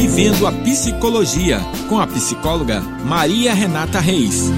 Vivendo 0.00 0.46
a 0.46 0.50
Psicologia, 0.50 1.58
com 1.86 2.00
a 2.00 2.06
psicóloga 2.06 2.80
Maria 3.04 3.52
Renata 3.52 4.00
Reis. 4.00 4.50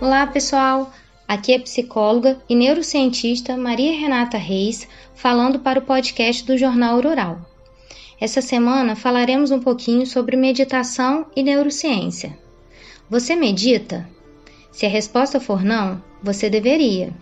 Olá, 0.00 0.26
pessoal! 0.26 0.92
Aqui 1.28 1.52
é 1.52 1.56
a 1.56 1.60
psicóloga 1.60 2.42
e 2.48 2.56
neurocientista 2.56 3.56
Maria 3.56 3.92
Renata 3.92 4.36
Reis, 4.36 4.88
falando 5.14 5.60
para 5.60 5.78
o 5.78 5.82
podcast 5.82 6.44
do 6.44 6.58
Jornal 6.58 7.00
Rural. 7.00 7.38
Essa 8.20 8.42
semana 8.42 8.96
falaremos 8.96 9.52
um 9.52 9.60
pouquinho 9.60 10.04
sobre 10.04 10.36
meditação 10.36 11.26
e 11.36 11.44
neurociência. 11.44 12.36
Você 13.08 13.36
medita? 13.36 14.10
Se 14.72 14.84
a 14.84 14.88
resposta 14.88 15.38
for 15.38 15.62
não, 15.62 16.02
você 16.20 16.50
deveria. 16.50 17.14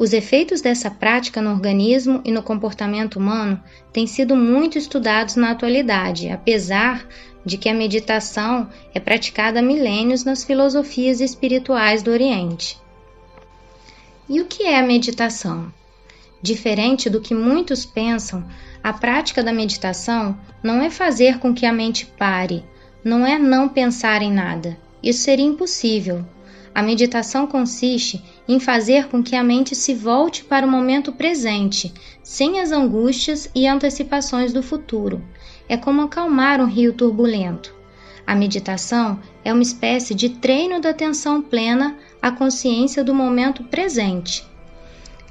Os 0.00 0.14
efeitos 0.14 0.62
dessa 0.62 0.90
prática 0.90 1.42
no 1.42 1.50
organismo 1.50 2.22
e 2.24 2.32
no 2.32 2.42
comportamento 2.42 3.16
humano 3.16 3.62
têm 3.92 4.06
sido 4.06 4.34
muito 4.34 4.78
estudados 4.78 5.36
na 5.36 5.50
atualidade, 5.50 6.30
apesar 6.30 7.06
de 7.44 7.58
que 7.58 7.68
a 7.68 7.74
meditação 7.74 8.70
é 8.94 8.98
praticada 8.98 9.58
há 9.58 9.62
milênios 9.62 10.24
nas 10.24 10.42
filosofias 10.42 11.20
espirituais 11.20 12.02
do 12.02 12.10
Oriente. 12.10 12.78
E 14.26 14.40
o 14.40 14.46
que 14.46 14.62
é 14.62 14.78
a 14.78 14.82
meditação? 14.82 15.70
Diferente 16.40 17.10
do 17.10 17.20
que 17.20 17.34
muitos 17.34 17.84
pensam, 17.84 18.42
a 18.82 18.94
prática 18.94 19.42
da 19.42 19.52
meditação 19.52 20.34
não 20.62 20.80
é 20.80 20.88
fazer 20.88 21.38
com 21.38 21.52
que 21.52 21.66
a 21.66 21.72
mente 21.74 22.06
pare, 22.06 22.64
não 23.04 23.26
é 23.26 23.38
não 23.38 23.68
pensar 23.68 24.22
em 24.22 24.32
nada. 24.32 24.78
Isso 25.02 25.24
seria 25.24 25.44
impossível. 25.44 26.24
A 26.74 26.82
meditação 26.82 27.46
consiste 27.46 28.22
em 28.46 28.60
fazer 28.60 29.08
com 29.08 29.22
que 29.22 29.34
a 29.34 29.42
mente 29.42 29.74
se 29.74 29.92
volte 29.94 30.44
para 30.44 30.66
o 30.66 30.70
momento 30.70 31.12
presente, 31.12 31.92
sem 32.22 32.60
as 32.60 32.70
angústias 32.70 33.50
e 33.54 33.66
antecipações 33.66 34.52
do 34.52 34.62
futuro. 34.62 35.22
É 35.68 35.76
como 35.76 36.02
acalmar 36.02 36.60
um 36.60 36.66
rio 36.66 36.92
turbulento. 36.92 37.74
A 38.26 38.34
meditação 38.34 39.18
é 39.44 39.52
uma 39.52 39.62
espécie 39.62 40.14
de 40.14 40.28
treino 40.28 40.80
da 40.80 40.90
atenção 40.90 41.42
plena 41.42 41.96
à 42.22 42.30
consciência 42.30 43.02
do 43.02 43.12
momento 43.12 43.64
presente. 43.64 44.46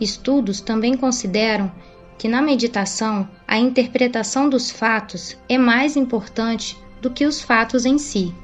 Estudos 0.02 0.60
também 0.60 0.96
consideram 0.96 1.72
que 2.18 2.28
na 2.28 2.42
meditação 2.42 3.30
a 3.48 3.58
interpretação 3.58 4.50
dos 4.50 4.70
fatos 4.70 5.38
é 5.48 5.58
mais 5.58 5.96
importante 5.96 6.78
do 7.02 7.10
que 7.10 7.26
os 7.26 7.42
fatos 7.42 7.86
em 7.86 7.98
si. 7.98 8.36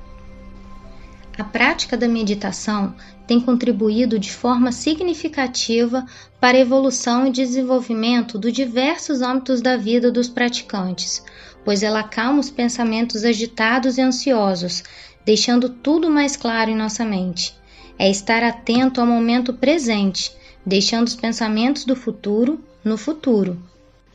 A 1.38 1.44
prática 1.44 1.97
da 1.97 2.08
meditação 2.08 2.95
tem 3.28 3.41
contribuído 3.41 4.17
de 4.17 4.31
forma 4.31 4.72
significativa 4.72 6.05
para 6.39 6.55
a 6.55 6.61
evolução 6.61 7.28
e 7.28 7.31
desenvolvimento 7.31 8.39
de 8.39 8.53
diversos 8.53 9.22
âmbitos 9.22 9.61
da 9.61 9.75
vida 9.75 10.09
dos 10.09 10.30
praticantes, 10.30 11.22
pois 11.66 11.83
ela 11.83 12.00
acalma 12.00 12.39
os 12.39 12.50
pensamentos 12.50 13.25
agitados 13.25 13.97
e 13.97 14.02
ansiosos, 14.02 14.81
deixando 15.25 15.67
tudo 15.67 16.09
mais 16.09 16.38
claro 16.38 16.72
em 16.72 16.75
nossa 16.75 17.03
mente. 17.03 17.53
É 18.00 18.09
estar 18.09 18.41
atento 18.41 19.02
ao 19.02 19.08
momento 19.08 19.53
presente, 19.53 20.31
deixando 20.66 21.08
os 21.08 21.16
pensamentos 21.16 21.83
do 21.83 21.97
futuro 21.97 22.63
no 22.81 22.97
futuro. 22.97 23.61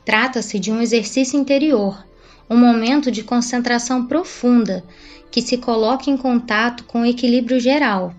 Trata-se 0.07 0.59
de 0.59 0.73
um 0.73 0.81
exercício 0.81 1.39
interior, 1.39 2.03
um 2.49 2.57
momento 2.57 3.11
de 3.11 3.23
concentração 3.23 4.07
profunda 4.07 4.83
que 5.31 5.41
se 5.41 5.57
coloca 5.59 6.11
em 6.11 6.17
contato 6.17 6.85
com 6.85 7.03
o 7.03 7.07
equilíbrio 7.07 7.61
geral. 7.61 8.15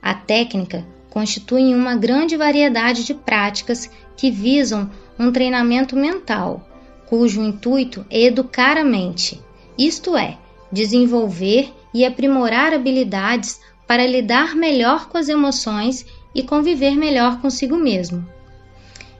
A 0.00 0.14
técnica 0.14 0.86
constitui 1.10 1.74
uma 1.74 1.96
grande 1.96 2.36
variedade 2.36 3.04
de 3.04 3.14
práticas 3.14 3.90
que 4.16 4.30
visam 4.30 4.90
um 5.18 5.30
treinamento 5.30 5.96
mental, 5.96 6.66
cujo 7.06 7.42
intuito 7.42 8.06
é 8.08 8.22
educar 8.22 8.78
a 8.78 8.84
mente, 8.84 9.40
isto 9.76 10.16
é, 10.16 10.38
desenvolver 10.70 11.72
e 11.92 12.04
aprimorar 12.04 12.72
habilidades 12.72 13.60
para 13.86 14.06
lidar 14.06 14.54
melhor 14.54 15.08
com 15.08 15.18
as 15.18 15.28
emoções 15.28 16.06
e 16.34 16.42
conviver 16.42 16.96
melhor 16.96 17.40
consigo 17.40 17.76
mesmo. 17.76 18.24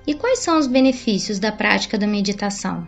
E 0.06 0.14
quais 0.14 0.38
são 0.38 0.59
os 0.59 0.66
benefícios 0.66 1.38
da 1.38 1.50
prática 1.50 1.98
da 1.98 2.06
meditação? 2.06 2.86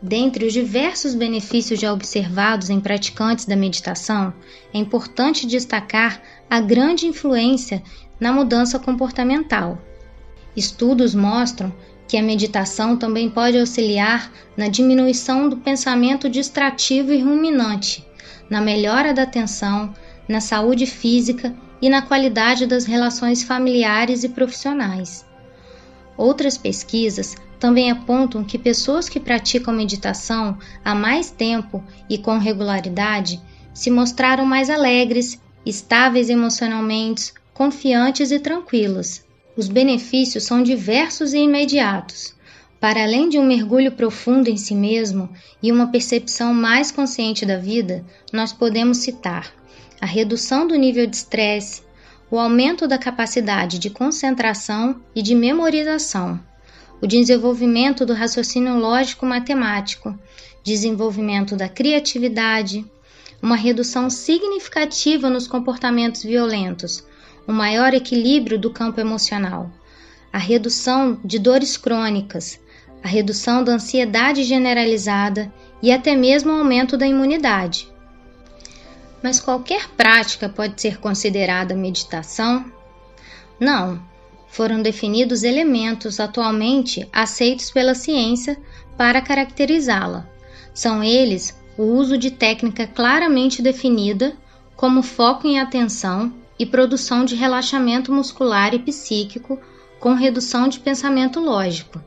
Dentre 0.00 0.46
os 0.46 0.52
diversos 0.52 1.14
benefícios 1.14 1.80
já 1.80 1.92
observados 1.92 2.70
em 2.70 2.78
praticantes 2.78 3.46
da 3.46 3.56
meditação, 3.56 4.32
é 4.72 4.78
importante 4.78 5.46
destacar 5.46 6.22
a 6.48 6.60
grande 6.60 7.06
influência 7.06 7.82
na 8.20 8.32
mudança 8.32 8.78
comportamental. 8.78 9.76
Estudos 10.56 11.14
mostram 11.14 11.72
que 12.06 12.16
a 12.16 12.22
meditação 12.22 12.96
também 12.96 13.28
pode 13.28 13.58
auxiliar 13.58 14.32
na 14.56 14.68
diminuição 14.68 15.48
do 15.48 15.56
pensamento 15.56 16.28
distrativo 16.28 17.12
e 17.12 17.20
ruminante, 17.20 18.06
na 18.48 18.60
melhora 18.60 19.12
da 19.12 19.24
atenção, 19.24 19.92
na 20.28 20.40
saúde 20.40 20.86
física 20.86 21.54
e 21.82 21.90
na 21.90 22.02
qualidade 22.02 22.66
das 22.66 22.86
relações 22.86 23.42
familiares 23.42 24.22
e 24.24 24.28
profissionais. 24.28 25.26
Outras 26.16 26.56
pesquisas 26.56 27.36
também 27.58 27.90
apontam 27.90 28.44
que 28.44 28.58
pessoas 28.58 29.08
que 29.08 29.18
praticam 29.18 29.74
meditação 29.74 30.58
há 30.84 30.94
mais 30.94 31.30
tempo 31.30 31.82
e 32.08 32.16
com 32.16 32.38
regularidade 32.38 33.40
se 33.74 33.90
mostraram 33.90 34.44
mais 34.44 34.70
alegres, 34.70 35.40
estáveis 35.64 36.30
emocionalmente, 36.30 37.32
confiantes 37.52 38.30
e 38.30 38.38
tranquilas. 38.38 39.24
Os 39.56 39.68
benefícios 39.68 40.44
são 40.44 40.62
diversos 40.62 41.32
e 41.32 41.38
imediatos. 41.38 42.34
Para 42.80 43.02
além 43.02 43.28
de 43.28 43.38
um 43.38 43.44
mergulho 43.44 43.90
profundo 43.90 44.48
em 44.48 44.56
si 44.56 44.74
mesmo 44.74 45.28
e 45.60 45.72
uma 45.72 45.88
percepção 45.88 46.54
mais 46.54 46.92
consciente 46.92 47.44
da 47.44 47.56
vida, 47.56 48.04
nós 48.32 48.52
podemos 48.52 48.98
citar 48.98 49.52
a 50.00 50.06
redução 50.06 50.66
do 50.66 50.76
nível 50.76 51.06
de 51.06 51.16
estresse, 51.16 51.82
o 52.30 52.38
aumento 52.38 52.86
da 52.86 52.98
capacidade 52.98 53.80
de 53.80 53.90
concentração 53.90 55.00
e 55.14 55.22
de 55.22 55.34
memorização, 55.34 56.38
o 57.00 57.06
desenvolvimento 57.06 58.04
do 58.04 58.12
raciocínio 58.12 58.78
lógico-matemático, 58.78 60.18
desenvolvimento 60.62 61.56
da 61.56 61.68
criatividade, 61.68 62.84
uma 63.40 63.56
redução 63.56 64.10
significativa 64.10 65.30
nos 65.30 65.46
comportamentos 65.46 66.22
violentos, 66.22 67.06
um 67.46 67.52
maior 67.52 67.94
equilíbrio 67.94 68.58
do 68.58 68.70
campo 68.70 69.00
emocional, 69.00 69.70
a 70.32 70.38
redução 70.38 71.18
de 71.24 71.38
dores 71.38 71.76
crônicas, 71.76 72.60
a 73.02 73.08
redução 73.08 73.62
da 73.62 73.72
ansiedade 73.72 74.42
generalizada 74.42 75.52
e 75.80 75.92
até 75.92 76.16
mesmo 76.16 76.52
o 76.52 76.56
aumento 76.56 76.96
da 76.96 77.06
imunidade. 77.06 77.88
Mas 79.22 79.40
qualquer 79.40 79.88
prática 79.90 80.48
pode 80.48 80.80
ser 80.80 80.98
considerada 80.98 81.74
meditação? 81.74 82.64
Não, 83.58 84.00
foram 84.48 84.82
definidos 84.82 85.42
elementos 85.42 86.18
atualmente 86.18 87.08
aceitos 87.12 87.70
pela 87.70 87.94
ciência 87.94 88.58
para 88.96 89.20
caracterizá-la. 89.20 90.28
São 90.74 91.02
eles 91.02 91.56
o 91.76 91.82
uso 91.82 92.18
de 92.18 92.30
técnica 92.30 92.86
claramente 92.86 93.62
definida, 93.62 94.36
como 94.74 95.02
foco 95.02 95.46
em 95.46 95.60
atenção 95.60 96.32
e 96.58 96.66
produção 96.66 97.24
de 97.24 97.36
relaxamento 97.36 98.12
muscular 98.12 98.74
e 98.74 98.78
psíquico, 98.78 99.58
com 100.00 100.14
redução 100.14 100.68
de 100.68 100.80
pensamento 100.80 101.38
lógico. 101.40 102.00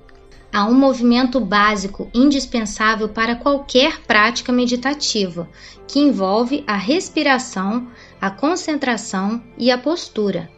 Há 0.53 0.65
um 0.65 0.73
movimento 0.73 1.39
básico 1.39 2.09
indispensável 2.13 3.07
para 3.07 3.35
qualquer 3.35 4.01
prática 4.01 4.51
meditativa, 4.51 5.49
que 5.87 5.99
envolve 5.99 6.63
a 6.67 6.75
respiração, 6.75 7.87
a 8.19 8.29
concentração 8.29 9.41
e 9.57 9.71
a 9.71 9.77
postura. 9.77 10.49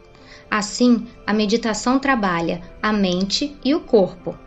Assim, 0.56 1.08
a 1.26 1.32
meditação 1.32 1.98
trabalha 1.98 2.62
a 2.80 2.92
mente 2.92 3.56
e 3.64 3.74
o 3.74 3.80
corpo. 3.80 4.38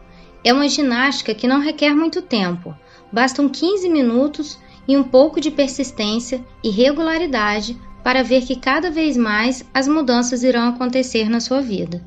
É 0.42 0.54
uma 0.54 0.70
ginástica 0.70 1.36
que 1.36 1.50
não 1.50 1.60
requer 1.60 1.94
muito 1.94 2.22
tempo, 2.22 2.74
bastam 3.12 3.50
15 3.50 3.90
minutos 3.90 4.58
e 4.88 4.96
um 4.96 5.04
pouco 5.04 5.42
de 5.42 5.52
persistência 5.52 6.42
e 6.64 6.70
regularidade 6.70 7.78
para 8.06 8.24
ver 8.24 8.46
que 8.46 8.56
cada 8.56 8.90
vez 8.90 9.18
mais 9.18 9.66
as 9.74 9.86
mudanças 9.86 10.44
irão 10.44 10.70
acontecer 10.70 11.30
na 11.30 11.42
sua 11.42 11.60
vida. 11.62 12.02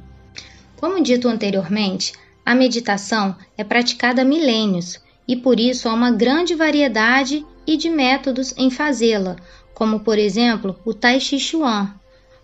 Como 0.78 1.02
dito 1.02 1.28
anteriormente, 1.28 2.14
a 2.42 2.54
meditação 2.54 3.36
é 3.54 3.62
praticada 3.62 4.22
há 4.22 4.24
milênios 4.24 4.98
e 5.28 5.36
por 5.36 5.60
isso 5.60 5.90
há 5.90 5.92
uma 5.92 6.10
grande 6.10 6.54
variedade 6.54 7.44
e 7.66 7.76
de 7.76 7.90
métodos 7.90 8.54
em 8.56 8.70
fazê-la, 8.70 9.36
como 9.74 10.00
por 10.00 10.16
exemplo 10.16 10.74
o 10.86 10.94
Tai 10.94 11.20
Chi 11.20 11.38
Chuan. 11.38 12.00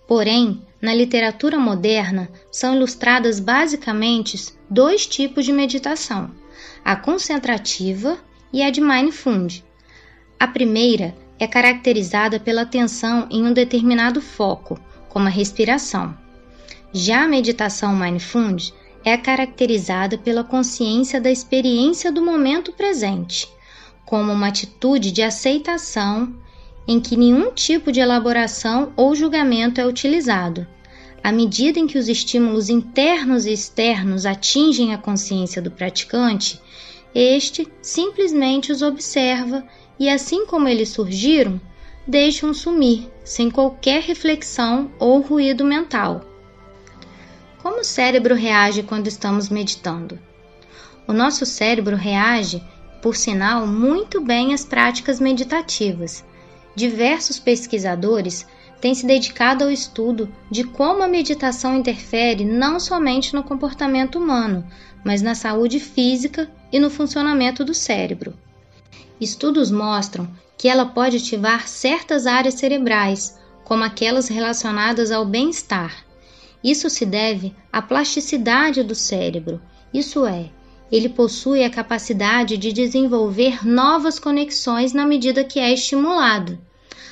Porém, 0.06 0.62
na 0.80 0.94
literatura 0.94 1.58
moderna, 1.58 2.28
são 2.50 2.76
ilustradas 2.76 3.40
basicamente 3.40 4.52
dois 4.70 5.06
tipos 5.06 5.44
de 5.44 5.52
meditação: 5.52 6.30
a 6.84 6.94
concentrativa 6.94 8.18
e 8.52 8.62
a 8.62 8.70
de 8.70 8.80
mindfulness. 8.80 9.64
A 10.38 10.46
primeira 10.46 11.14
é 11.38 11.46
caracterizada 11.46 12.38
pela 12.38 12.62
atenção 12.62 13.26
em 13.30 13.44
um 13.44 13.52
determinado 13.52 14.20
foco, 14.20 14.78
como 15.08 15.26
a 15.26 15.30
respiração. 15.30 16.16
Já 16.92 17.24
a 17.24 17.28
meditação 17.28 17.96
mindfulness 17.96 18.72
é 19.04 19.16
caracterizada 19.16 20.16
pela 20.16 20.44
consciência 20.44 21.20
da 21.20 21.30
experiência 21.30 22.10
do 22.10 22.22
momento 22.22 22.72
presente, 22.72 23.48
como 24.04 24.32
uma 24.32 24.48
atitude 24.48 25.10
de 25.10 25.22
aceitação 25.22 26.34
em 26.86 27.00
que 27.00 27.16
nenhum 27.16 27.50
tipo 27.52 27.90
de 27.90 28.00
elaboração 28.00 28.92
ou 28.96 29.14
julgamento 29.14 29.80
é 29.80 29.86
utilizado. 29.86 30.66
À 31.22 31.32
medida 31.32 31.78
em 31.78 31.86
que 31.86 31.98
os 31.98 32.08
estímulos 32.08 32.68
internos 32.68 33.46
e 33.46 33.52
externos 33.52 34.24
atingem 34.24 34.94
a 34.94 34.98
consciência 34.98 35.60
do 35.60 35.70
praticante, 35.70 36.60
este 37.14 37.66
simplesmente 37.82 38.70
os 38.70 38.82
observa 38.82 39.66
e, 39.98 40.08
assim 40.08 40.46
como 40.46 40.68
eles 40.68 40.90
surgiram, 40.90 41.60
deixam 42.06 42.54
sumir, 42.54 43.10
sem 43.24 43.50
qualquer 43.50 44.02
reflexão 44.02 44.92
ou 44.98 45.20
ruído 45.20 45.64
mental. 45.64 46.24
Como 47.60 47.80
o 47.80 47.84
cérebro 47.84 48.34
reage 48.34 48.84
quando 48.84 49.08
estamos 49.08 49.48
meditando? 49.48 50.20
O 51.08 51.12
nosso 51.12 51.44
cérebro 51.44 51.96
reage, 51.96 52.62
por 53.02 53.16
sinal, 53.16 53.66
muito 53.66 54.20
bem 54.20 54.54
às 54.54 54.64
práticas 54.64 55.18
meditativas. 55.18 56.24
Diversos 56.76 57.38
pesquisadores 57.38 58.46
têm 58.82 58.94
se 58.94 59.06
dedicado 59.06 59.64
ao 59.64 59.70
estudo 59.70 60.30
de 60.50 60.62
como 60.62 61.02
a 61.02 61.08
meditação 61.08 61.74
interfere 61.74 62.44
não 62.44 62.78
somente 62.78 63.34
no 63.34 63.42
comportamento 63.42 64.18
humano, 64.18 64.62
mas 65.02 65.22
na 65.22 65.34
saúde 65.34 65.80
física 65.80 66.50
e 66.70 66.78
no 66.78 66.90
funcionamento 66.90 67.64
do 67.64 67.72
cérebro. 67.72 68.34
Estudos 69.18 69.70
mostram 69.70 70.28
que 70.58 70.68
ela 70.68 70.84
pode 70.84 71.16
ativar 71.16 71.66
certas 71.66 72.26
áreas 72.26 72.54
cerebrais, 72.54 73.38
como 73.64 73.82
aquelas 73.82 74.28
relacionadas 74.28 75.10
ao 75.10 75.24
bem-estar. 75.24 76.04
Isso 76.62 76.90
se 76.90 77.06
deve 77.06 77.56
à 77.72 77.80
plasticidade 77.80 78.82
do 78.82 78.94
cérebro, 78.94 79.62
isso 79.94 80.26
é, 80.26 80.50
ele 80.90 81.08
possui 81.08 81.64
a 81.64 81.70
capacidade 81.70 82.56
de 82.56 82.72
desenvolver 82.72 83.66
novas 83.66 84.18
conexões 84.18 84.92
na 84.92 85.06
medida 85.06 85.44
que 85.44 85.58
é 85.58 85.72
estimulado. 85.72 86.58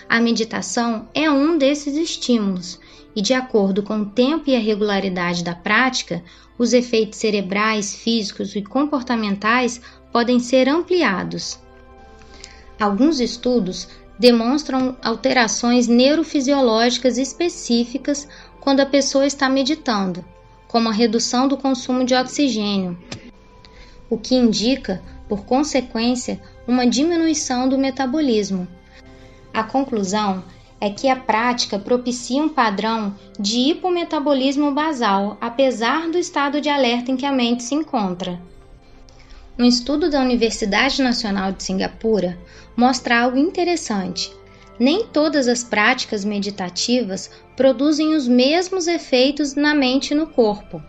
A 0.09 0.21
meditação 0.21 1.09
é 1.15 1.31
um 1.31 1.59
desses 1.59 1.97
estímulos, 1.97 2.79
e 3.17 3.23
de 3.23 3.33
acordo 3.33 3.83
com 3.83 4.01
o 4.01 4.07
tempo 4.07 4.51
e 4.51 4.57
a 4.57 4.61
regularidade 4.61 5.43
da 5.43 5.55
prática, 5.55 6.23
os 6.59 6.73
efeitos 6.73 7.19
cerebrais, 7.19 7.95
físicos 7.95 8.55
e 8.55 8.63
comportamentais 8.63 9.81
podem 10.13 10.39
ser 10.39 10.69
ampliados. 10.69 11.59
Alguns 12.79 13.19
estudos 13.19 13.89
demonstram 14.19 14.97
alterações 15.03 15.89
neurofisiológicas 15.89 17.19
específicas 17.19 18.29
quando 18.61 18.81
a 18.81 18.87
pessoa 18.87 19.27
está 19.27 19.49
meditando, 19.49 20.25
como 20.69 20.89
a 20.89 20.93
redução 20.93 21.49
do 21.49 21.57
consumo 21.57 22.05
de 22.05 22.15
oxigênio, 22.15 22.99
o 24.09 24.19
que 24.19 24.35
indica, 24.35 25.03
por 25.29 25.45
consequência, 25.45 26.41
uma 26.67 26.87
diminuição 26.87 27.69
do 27.69 27.79
metabolismo. 27.79 28.67
A 29.53 29.63
conclusão 29.63 30.43
é 30.81 30.91
que 30.91 31.09
a 31.09 31.17
prática 31.17 31.79
propicia 31.79 32.43
um 32.43 32.49
padrão 32.49 33.15
de 33.39 33.71
hipometabolismo 33.71 34.73
basal, 34.73 35.39
apesar 35.41 36.11
do 36.11 36.19
estado 36.19 36.61
de 36.61 36.69
alerta 36.69 37.11
em 37.11 37.17
que 37.17 37.25
a 37.25 37.33
mente 37.33 37.63
se 37.63 37.75
encontra. 37.75 38.41
Um 39.59 39.65
estudo 39.65 40.11
da 40.11 40.21
Universidade 40.21 41.01
Nacional 41.01 41.53
de 41.53 41.63
Singapura 41.63 42.37
mostra 42.77 43.23
algo 43.23 43.39
interessante. 43.39 44.33
Nem 44.79 45.07
todas 45.07 45.47
as 45.47 45.63
práticas 45.63 46.25
meditativas 46.25 47.31
produzem 47.57 48.15
os 48.17 48.27
mesmos 48.27 48.89
efeitos 48.89 49.55
na 49.55 49.73
mente 49.73 50.11
e 50.11 50.15
no 50.17 50.27
corpo. 50.27 50.83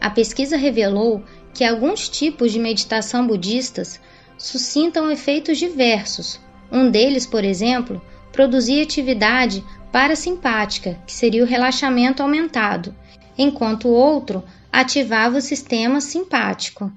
A 0.00 0.10
pesquisa 0.10 0.56
revelou 0.56 1.22
que 1.54 1.64
alguns 1.64 2.08
tipos 2.08 2.52
de 2.52 2.58
meditação 2.58 3.26
budistas 3.26 4.00
suscitam 4.38 5.10
efeitos 5.10 5.58
diversos. 5.58 6.40
Um 6.70 6.90
deles, 6.90 7.26
por 7.26 7.44
exemplo, 7.44 8.00
produzia 8.32 8.82
atividade 8.82 9.64
parasimpática, 9.92 10.98
que 11.06 11.12
seria 11.12 11.42
o 11.42 11.46
relaxamento 11.46 12.22
aumentado, 12.22 12.94
enquanto 13.36 13.88
o 13.88 13.92
outro 13.92 14.42
ativava 14.72 15.38
o 15.38 15.42
sistema 15.42 16.00
simpático. 16.00 16.92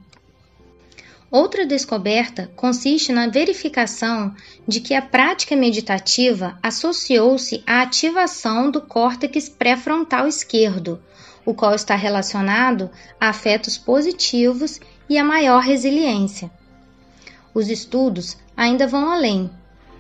Outra 1.31 1.65
descoberta 1.65 2.51
consiste 2.55 3.11
na 3.11 3.25
verificação 3.25 4.35
de 4.67 4.79
que 4.79 4.93
a 4.93 5.01
prática 5.01 5.55
meditativa 5.55 6.59
associou-se 6.61 7.63
à 7.65 7.81
ativação 7.81 8.69
do 8.69 8.79
córtex 8.79 9.49
pré-frontal 9.49 10.27
esquerdo, 10.27 11.01
o 11.45 11.53
qual 11.53 11.75
está 11.75 11.95
relacionado 11.95 12.89
a 13.19 13.29
afetos 13.29 13.77
positivos 13.77 14.79
e 15.09 15.17
a 15.17 15.23
maior 15.23 15.61
resiliência. 15.61 16.49
Os 17.53 17.69
estudos 17.69 18.37
ainda 18.55 18.87
vão 18.87 19.09
além. 19.09 19.49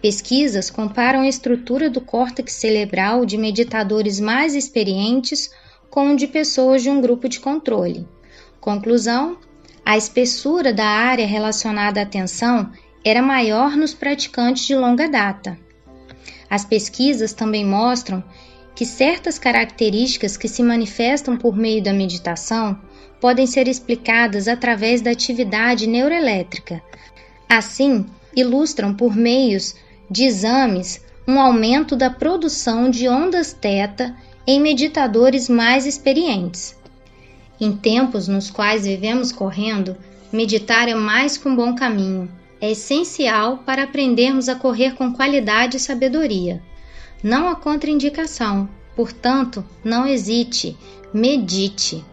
Pesquisas 0.01 0.69
comparam 0.69 1.21
a 1.21 1.27
estrutura 1.27 1.89
do 1.89 2.01
córtex 2.01 2.53
cerebral 2.53 3.25
de 3.25 3.37
meditadores 3.37 4.19
mais 4.19 4.55
experientes 4.55 5.49
com 5.89 6.11
o 6.11 6.15
de 6.15 6.27
pessoas 6.27 6.81
de 6.81 6.89
um 6.89 6.99
grupo 6.99 7.29
de 7.29 7.39
controle. 7.39 8.07
Conclusão: 8.59 9.37
a 9.85 9.97
espessura 9.97 10.73
da 10.73 10.85
área 10.85 11.27
relacionada 11.27 11.99
à 11.99 12.03
atenção 12.03 12.71
era 13.05 13.21
maior 13.21 13.75
nos 13.75 13.93
praticantes 13.93 14.65
de 14.65 14.75
longa 14.75 15.07
data. 15.07 15.57
As 16.49 16.63
pesquisas 16.63 17.33
também 17.33 17.65
mostram 17.65 18.23
que 18.75 18.85
certas 18.85 19.37
características 19.37 20.35
que 20.35 20.47
se 20.47 20.63
manifestam 20.63 21.37
por 21.37 21.55
meio 21.55 21.83
da 21.83 21.93
meditação 21.93 22.79
podem 23.19 23.47
ser 23.47 23.67
explicadas 23.67 24.47
através 24.47 25.01
da 25.01 25.11
atividade 25.11 25.87
neuroelétrica. 25.87 26.81
Assim, 27.47 28.05
ilustram 28.35 28.93
por 28.93 29.15
meios 29.15 29.75
de 30.09 30.25
exames 30.25 31.01
um 31.27 31.39
aumento 31.39 31.95
da 31.95 32.09
produção 32.09 32.89
de 32.89 33.07
ondas 33.07 33.53
θ 33.53 34.13
em 34.45 34.59
meditadores 34.59 35.47
mais 35.47 35.85
experientes. 35.85 36.75
Em 37.61 37.71
tempos 37.71 38.27
nos 38.27 38.49
quais 38.49 38.85
vivemos 38.85 39.31
correndo, 39.31 39.95
meditar 40.31 40.89
é 40.89 40.95
mais 40.95 41.37
que 41.37 41.47
um 41.47 41.55
bom 41.55 41.75
caminho. 41.75 42.29
É 42.59 42.71
essencial 42.71 43.59
para 43.59 43.83
aprendermos 43.83 44.49
a 44.49 44.55
correr 44.55 44.95
com 44.95 45.13
qualidade 45.13 45.77
e 45.77 45.79
sabedoria. 45.79 46.61
Não 47.23 47.47
há 47.47 47.55
contraindicação, 47.55 48.67
portanto, 48.97 49.63
não 49.81 50.05
hesite, 50.05 50.77
medite. 51.13 52.03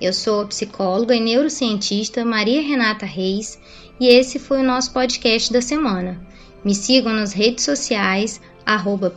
Eu 0.00 0.14
sou 0.14 0.40
a 0.40 0.46
psicóloga 0.46 1.14
e 1.14 1.20
neurocientista 1.20 2.24
Maria 2.24 2.62
Renata 2.62 3.04
Reis 3.04 3.60
e 4.00 4.08
esse 4.08 4.38
foi 4.38 4.60
o 4.60 4.66
nosso 4.66 4.94
podcast 4.94 5.52
da 5.52 5.60
semana. 5.60 6.26
Me 6.64 6.74
sigam 6.74 7.12
nas 7.12 7.34
redes 7.34 7.64
sociais, 7.64 8.40
arroba 8.64 9.14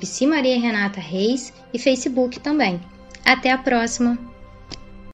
Renata 0.60 1.00
Reis 1.00 1.54
e 1.74 1.80
Facebook 1.80 2.42
também. 2.42 2.82
Até 3.26 3.52
a 3.52 3.58
próxima! 3.58 4.33